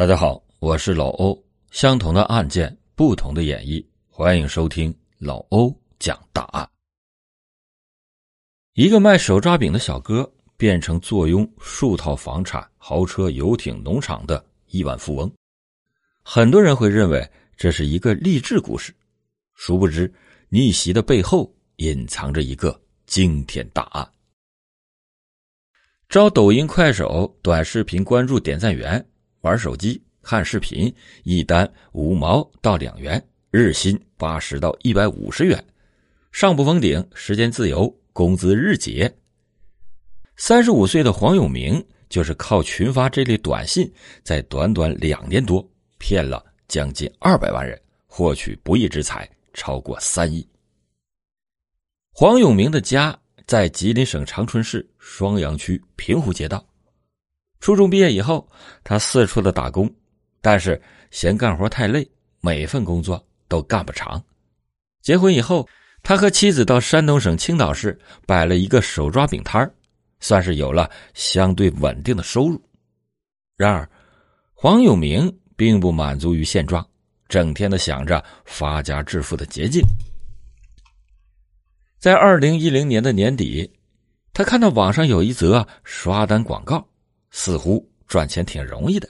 [0.00, 1.38] 大家好，我是老欧。
[1.70, 6.66] 相同的案件，不同的演绎，欢迎收听老欧讲大案。
[8.72, 10.26] 一个卖手抓饼的小哥
[10.56, 15.30] 变成坐拥数套房产、豪车、游艇、农场的亿万富翁，
[16.22, 18.94] 很多人会认为这是一个励志故事，
[19.52, 20.10] 殊不知
[20.48, 24.10] 逆袭的背后隐藏着一个惊天大案。
[26.08, 29.06] 招抖音、快手短视频关注点赞员。
[29.42, 35.62] 玩手机看视频，一单五毛到两元，日薪八十到一百五十元，
[36.30, 39.12] 上不封顶，时间自由，工资日结。
[40.36, 43.90] 三十五岁的黄永明就是靠群发这类短信，
[44.22, 45.66] 在短短两年多
[45.98, 50.46] 骗了将近二百万人，获取不义之财超过三亿。
[52.12, 56.62] 黄永明的家在吉林省长春市双阳区平湖街道。
[57.60, 58.48] 初中毕业以后，
[58.82, 59.88] 他四处的打工，
[60.40, 62.08] 但是嫌干活太累，
[62.40, 64.22] 每份工作都干不长。
[65.02, 65.68] 结婚以后，
[66.02, 69.70] 他和妻子到山东省青岛市摆了一个手抓饼摊
[70.20, 72.60] 算是有了相对稳定的收入。
[73.56, 73.88] 然而，
[74.54, 76.86] 黄永明并不满足于现状，
[77.28, 79.82] 整天的想着发家致富的捷径。
[81.98, 83.70] 在二零一零年的年底，
[84.32, 86.86] 他看到网上有一则刷单广告。
[87.30, 89.08] 似乎赚钱挺容易的，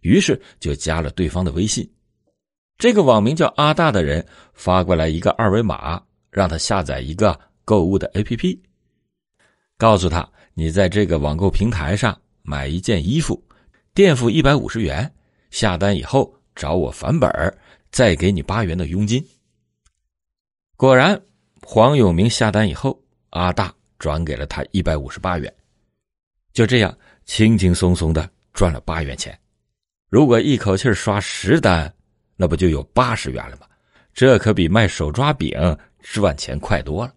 [0.00, 1.88] 于是就加了对方的微信。
[2.78, 8.58] 这个网名叫阿大的人发过来一个二维码，让他下载一个购物的 APP，
[9.76, 13.40] 告诉他你在这个网购平台上买一件衣服，
[13.94, 15.10] 垫付一百五十元，
[15.50, 17.30] 下单以后找我返本
[17.90, 19.24] 再给你八元的佣金。
[20.76, 21.20] 果然，
[21.62, 23.00] 黄永明下单以后，
[23.30, 25.54] 阿大转给了他一百五十八元，
[26.52, 26.96] 就这样。
[27.24, 29.38] 轻轻松松的赚了八元钱，
[30.08, 31.90] 如果一口气刷十单，
[32.34, 33.66] 那不就有八十元了吗？
[34.12, 35.56] 这可比卖手抓饼
[36.00, 37.14] 赚钱快多了。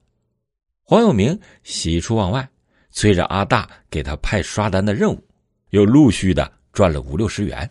[0.84, 2.48] 黄永明喜出望外，
[2.92, 5.28] 催着阿大给他派刷单的任务，
[5.72, 7.68] 又陆续的赚了五六十元。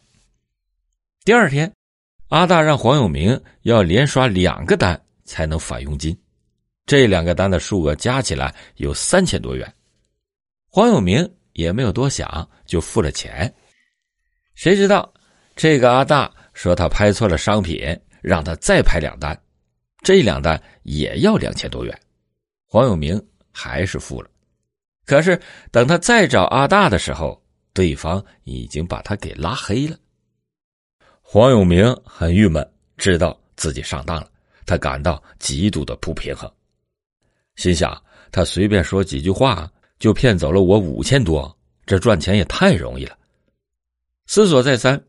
[1.24, 1.72] 第二天，
[2.30, 6.14] 阿大让黄永明要连刷两个单才能返佣金，
[6.84, 9.72] 这两个单的数额加起来有三千多元。
[10.68, 11.32] 黄永明。
[11.54, 13.52] 也没有多想，就付了钱。
[14.54, 15.12] 谁知道
[15.56, 19.36] 这个阿大说他拍错了商品，让他再拍两单，
[20.02, 22.00] 这两单也要两千多元。
[22.66, 23.20] 黄永明
[23.50, 24.30] 还是付了。
[25.06, 27.40] 可是等他再找阿大的时候，
[27.72, 29.96] 对方已经把他给拉黑了。
[31.20, 34.30] 黄永明很郁闷，知道自己上当了，
[34.66, 36.50] 他感到极度的不平衡，
[37.56, 38.00] 心想
[38.32, 39.70] 他随便说几句话。
[40.04, 43.16] 就骗走了我五千多，这赚钱也太容易了。
[44.26, 45.02] 思索再三，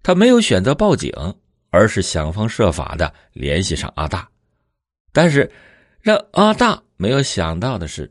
[0.00, 1.12] 他没有选择报警，
[1.70, 4.30] 而是想方设法的联系上阿大。
[5.12, 5.50] 但是，
[6.00, 8.08] 让阿大没有想到的是，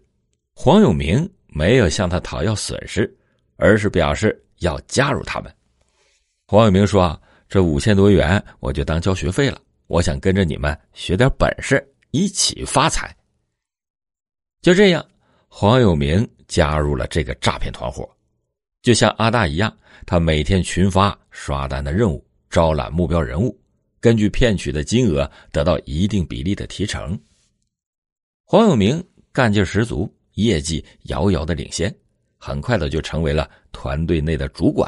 [0.53, 3.09] 黄永明没有向他讨要损失，
[3.55, 5.49] 而是表示要加入他们。
[6.45, 7.17] 黄永明说：“啊
[7.47, 13.15] 这五千多元我就当交学费了，我想跟着你们学点本事，一起发财。”
[14.61, 15.05] 就这样。
[15.59, 18.07] 黄永明加入了这个诈骗团伙，
[18.83, 19.75] 就像阿大一样，
[20.05, 23.59] 他每天群发刷单的任务，招揽目标人物，
[23.99, 27.19] 根据骗取的金额得到一定比例的提成。
[28.45, 31.91] 黄永明干劲十足，业绩遥遥的领先，
[32.37, 34.87] 很快的就成为了团队内的主管。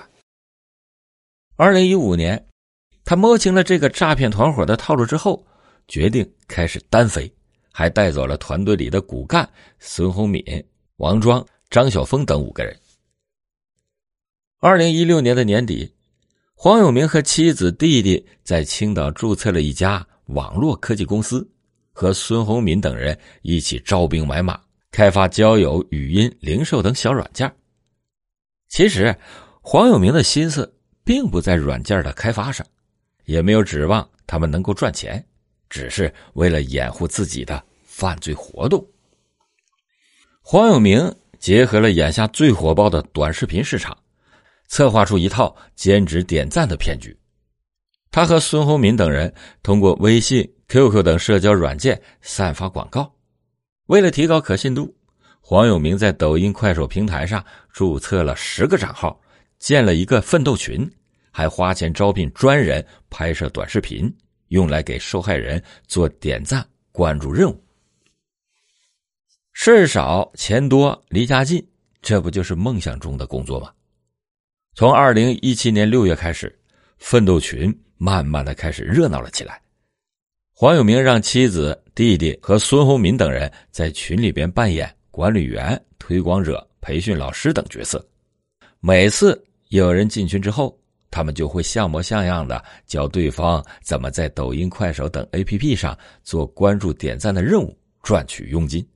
[1.56, 2.46] 二零一五年，
[3.04, 5.44] 他摸清了这个诈骗团伙的套路之后，
[5.88, 7.28] 决定开始单飞。
[7.72, 9.50] 还带走了团队里的骨干
[9.80, 10.44] 孙宏敏、
[10.98, 12.78] 王庄、张晓峰等五个人。
[14.60, 15.90] 二零一六年的年底，
[16.54, 21.50] 黄永明和妻子、弟弟在青岛注册了一家网络科技公司，
[21.94, 24.60] 和孙宏敏等人一起招兵买马，
[24.92, 27.50] 开发交友、语音、零售等小软件。
[28.68, 29.16] 其实，
[29.62, 30.70] 黄永明的心思
[31.04, 32.66] 并不在软件的开发上，
[33.24, 35.26] 也没有指望他们能够赚钱，
[35.70, 37.64] 只是为了掩护自己的。
[38.00, 38.88] 犯罪活动。
[40.42, 43.96] 黄永明结合了眼下最火爆的短视频市场，
[44.70, 47.14] 策划出一套兼职点赞的骗局。
[48.10, 49.32] 他和孙宏民等人
[49.62, 53.14] 通过微信、QQ 等社交软件散发广告。
[53.88, 54.96] 为了提高可信度，
[55.42, 57.44] 黄永明在抖音、快手平台上
[57.74, 59.20] 注册了十个账号，
[59.60, 60.90] 建了一个奋斗群，
[61.32, 64.12] 还花钱招聘专人拍摄短视频，
[64.48, 67.69] 用来给受害人做点赞、关注任务。
[69.62, 71.62] 事少钱多离家近，
[72.02, 73.70] 这不就是梦想中的工作吗？
[74.74, 76.58] 从二零一七年六月开始，
[76.98, 79.62] 奋斗群慢慢的开始热闹了起来。
[80.54, 88.04] 黄永明让妻子、弟弟和孙洪民等人在群里边扮演管理员、推广者、培训老师等角色。
[88.80, 90.80] 每次有人进群之后，
[91.12, 98.88] 他们就会像模像样的教对方怎么在抖音、快手等 APP 上做关注、点赞的任务，赚取佣金。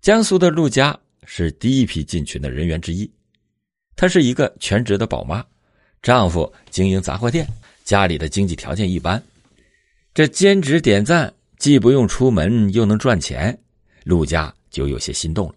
[0.00, 3.10] 江苏的陆家是第一批进群的人员之一，
[3.96, 5.44] 她是一个全职的宝妈，
[6.02, 7.46] 丈夫经营杂货店，
[7.84, 9.22] 家里的经济条件一般。
[10.14, 13.56] 这兼职点赞既不用出门又能赚钱，
[14.04, 15.56] 陆家就有些心动了。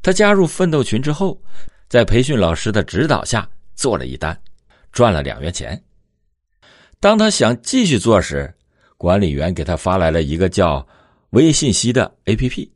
[0.00, 1.40] 他加入奋斗群之后，
[1.88, 4.40] 在培训老师的指导下做了一单，
[4.92, 5.80] 赚了两元钱。
[7.00, 8.54] 当他想继续做时，
[8.96, 10.86] 管理员给他发来了一个叫
[11.30, 12.68] “微信息”的 APP，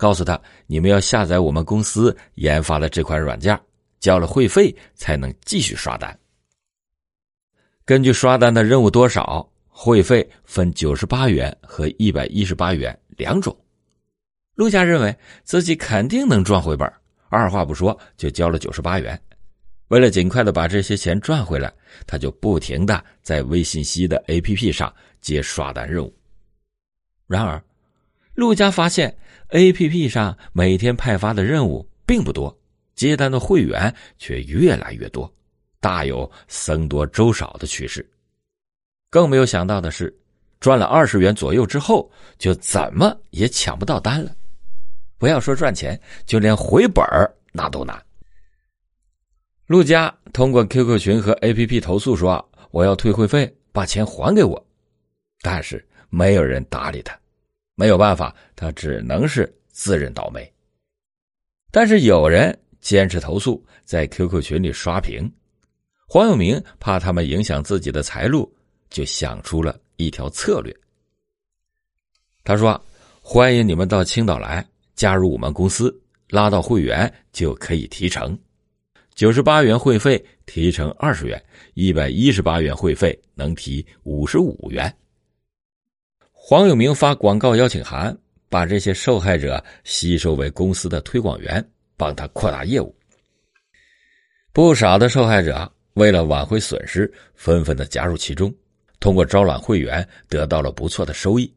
[0.00, 3.60] 告诉他：“你们要下载我们公司研发的这款软件，
[4.00, 6.18] 交了会费才能继续刷单。
[7.84, 9.46] 根据刷单的任务多少。”
[9.82, 13.56] 会费分九十八元和一百一十八元两种，
[14.54, 16.92] 陆家认为自己肯定能赚回本，
[17.30, 19.18] 二话不说就交了九十八元。
[19.88, 21.72] 为了尽快的把这些钱赚回来，
[22.06, 24.92] 他就不停的在微信息的 APP 上
[25.22, 26.14] 接刷单任务。
[27.26, 27.62] 然而，
[28.34, 29.16] 陆家发现
[29.52, 32.56] APP 上每天派发的任务并不多，
[32.94, 35.32] 接单的会员却越来越多，
[35.80, 38.08] 大有僧多粥少的趋势。
[39.10, 40.16] 更没有想到的是，
[40.60, 44.32] 赚了二十元左右之后，就怎么也抢不到单了。
[45.18, 47.04] 不要说赚钱，就连回本
[47.52, 48.00] 那都难。
[49.66, 54.66] 陆佳通过 QQ 群和 APP 投诉说：“我要退会费，把钱还给我。”
[55.42, 57.19] 但是没有人搭理他，
[57.80, 60.52] 没有办法，他只能是自认倒霉。
[61.70, 65.32] 但是有人坚持投诉，在 QQ 群里刷屏。
[66.06, 68.54] 黄永明怕他们影响自己的财路。
[68.90, 70.76] 就想出了一条策略。
[72.42, 72.84] 他说
[73.22, 74.66] ：“欢迎你们到青岛来
[74.96, 75.96] 加入我们公司，
[76.28, 78.36] 拉到会员就可以提成，
[79.14, 81.40] 九十八元会费提成二十元，
[81.74, 84.92] 一百一十八元会费能提五十五元。”
[86.42, 88.16] 黄永明发广告邀请函，
[88.48, 91.64] 把这些受害者吸收为公司的推广员，
[91.98, 92.92] 帮他扩大业务。
[94.50, 98.52] 不少的受害者为了挽回损失，纷纷的加入其中。
[98.98, 101.54] 通过招揽会员得到了不错的收益，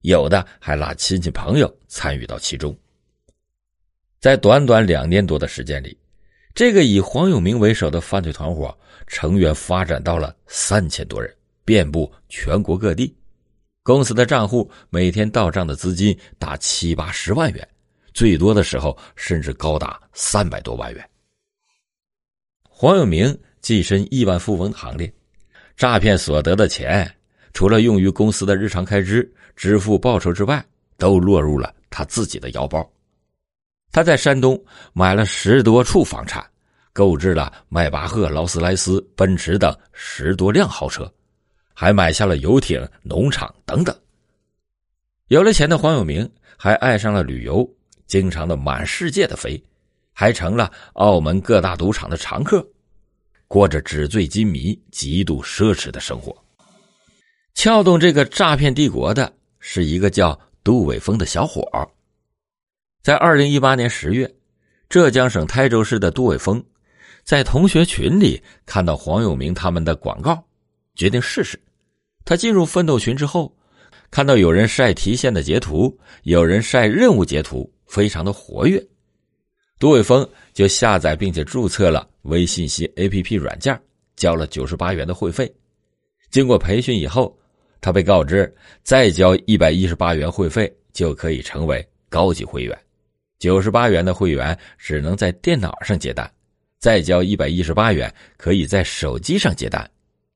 [0.00, 2.76] 有的还拉亲戚朋友参与到其中。
[4.20, 5.96] 在短短两年多的时间里，
[6.54, 8.76] 这个以黄永明为首的犯罪团伙
[9.06, 11.32] 成员发展到了三千多人，
[11.64, 13.16] 遍布全国各地。
[13.84, 17.68] 公司的账户每天到账的资金达七八十万元，
[18.14, 21.10] 最多的时候甚至高达三百多万元。
[22.62, 25.12] 黄永明跻身亿万富翁行列。
[25.76, 27.14] 诈骗所得的钱，
[27.52, 30.64] 除了用于公司的日常开支、支付报酬之外，
[30.96, 32.90] 都落入了他自己的腰包。
[33.92, 34.58] 他在山东
[34.94, 36.42] 买了十多处房产，
[36.94, 41.12] 购置了迈巴赫、劳斯莱斯、奔驰等十多辆豪车，
[41.74, 43.94] 还买下了游艇、农场等等。
[45.26, 47.68] 有了钱的黄有明还爱上了旅游，
[48.06, 49.62] 经常的满世界的飞，
[50.12, 52.66] 还成了澳门各大赌场的常客。
[53.46, 56.34] 过着纸醉金迷、极度奢侈的生活。
[57.54, 61.86] 撬动这个诈骗帝国的是一个叫杜伟峰的小伙儿
[63.02, 64.34] 在二零一八年十月，
[64.88, 66.64] 浙江省台州市的杜伟峰
[67.22, 70.42] 在同学群里看到黄永明他们的广告，
[70.94, 71.58] 决定试试。
[72.24, 73.54] 他进入奋斗群之后，
[74.10, 78.82] 看到有人晒提现的截图，有人晒任务截图，非常的活跃。
[79.78, 83.78] 杜伟峰就下载并且注册了微信息 APP 软件，
[84.16, 85.52] 交了九十八元的会费。
[86.30, 87.36] 经过培训以后，
[87.80, 92.78] 他被告知再交一百一十八元会费就可以成为高级会员。
[93.38, 96.30] 九十八元的会员只能在电脑上接单，
[96.78, 99.88] 再交一百一十八元可以在手机上接单，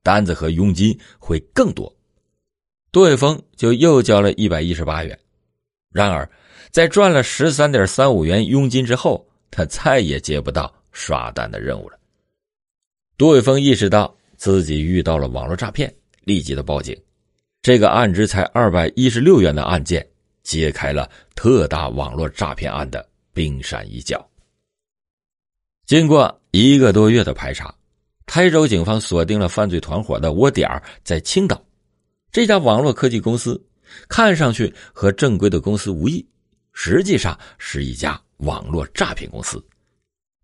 [0.03, 1.95] 单子和佣金会更多。
[2.91, 5.19] 杜伟峰就又交了一百一十八元。
[5.91, 6.29] 然而，
[6.71, 11.99] 在赚了十三点三五元佣金之后，他再也接不到刷单的任务了。
[13.17, 16.97] 杜伟峰意识到自己遇到了网络诈骗，立即的报警。
[17.63, 20.07] 这个案值才二百一十六元的案件，
[20.43, 24.25] 揭开了特大网络诈骗案的冰山一角。
[25.87, 27.75] 经过一个多月的排查，
[28.29, 30.71] 台州警方锁定了犯罪团伙的窝点
[31.03, 31.61] 在青岛。
[32.31, 33.61] 这家网络科技公司
[34.07, 36.25] 看上去和正规的公司无异，
[36.73, 38.21] 实际上是一家。
[38.43, 39.61] 网络诈骗公司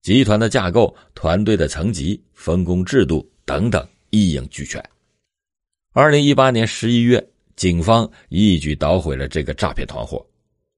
[0.03, 4.83] 集团的架构、团队的层级、分工制度等等一应俱全。
[5.93, 7.25] 二零一八年十一月，
[7.55, 10.26] 警方一举捣毁了这个诈骗团伙，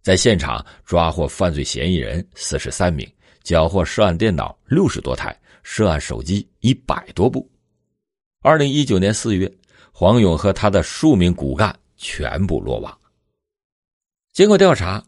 [0.02, 3.10] 在现场抓获犯罪嫌疑人四十三名，
[3.42, 5.34] 缴获涉案电脑六十多台，
[5.68, 7.50] 涉案手机一百多部。
[8.40, 9.52] 二零一九年四月，
[9.90, 12.96] 黄勇和他的数名骨干全部落网。
[14.32, 15.04] 经过调查，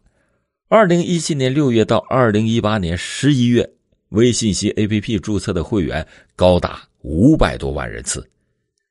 [0.67, 3.73] 二零一七年六月到二零一八年十一月，
[4.09, 8.29] 微信系 APP 注册的会员高达五百多万人次，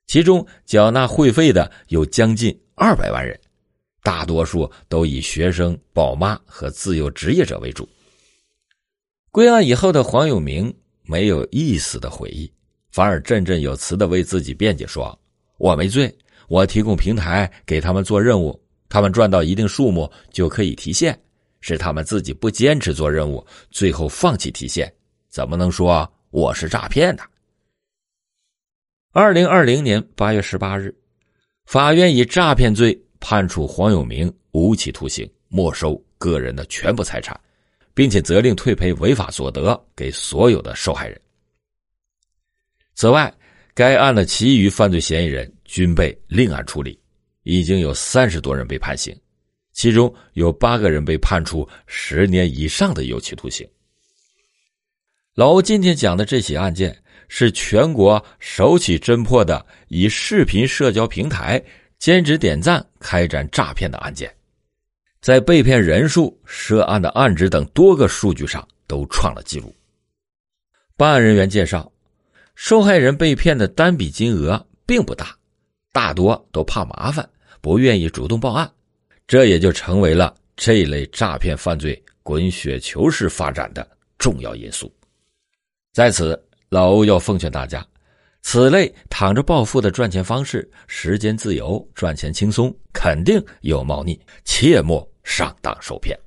[0.08, 3.38] 其中缴纳会费的有将近二百万人，
[4.04, 7.88] 大多数都以学生、宝妈和自由职业者为主。
[9.32, 10.74] 归案以后的黄永明
[11.08, 12.52] 没有一丝的悔意，
[12.92, 15.18] 反而振振有词的为自己辩解说
[15.58, 16.16] ：“我没罪，
[16.48, 21.20] 我提供平台给他们做任务。”他们赚到一定数目就可以提现，
[21.60, 24.94] 是他们自己不坚持做任务，最后放弃提现，
[25.30, 27.24] 怎么能说我是诈骗呢？
[29.12, 30.96] 二零二零年八月十八日，
[31.66, 37.38] 法院以诈骗罪判处黄永明无期徒刑，没收个人的全部财产，
[37.98, 41.20] 并且责令退赔违法所得给所有的受害人。
[42.94, 43.34] 此外，
[43.74, 47.00] 该案的其余犯罪嫌疑人均被另案处理。
[47.42, 49.18] 已经有三十多人被判刑，
[49.72, 53.66] 其中有八个人被判处十年以上的有期徒刑。
[55.34, 61.64] 老欧今天讲的这起案件是全国首起侦破的以视频社交平台
[61.98, 64.30] 兼职点赞开展诈骗的案件，
[65.22, 69.76] 在被骗人数、涉案的案值等多个数据上都创了纪录。
[70.96, 71.92] 办案人员介绍，
[72.56, 75.36] 受害人被骗的单笔金额并不大，
[75.92, 77.28] 大多都怕麻烦。
[77.60, 78.72] 不愿意主动报案，
[79.28, 83.86] 这也就成为了这一类诈骗犯罪滚雪球式发展的
[84.18, 84.90] 重要因素。
[85.92, 87.86] 在此，老欧要奉劝大家，
[88.50, 96.18] 此类躺着暴富的赚钱方式，时间自由，赚钱轻松，肯定有猫腻，切莫上当受骗。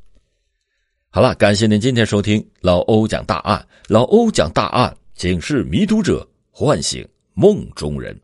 [1.08, 8.20] 好了，感谢您今天收听老欧讲大案，老欧讲大案，警示迷途者，唤醒梦中人。